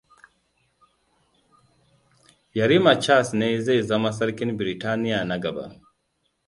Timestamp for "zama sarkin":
3.83-4.57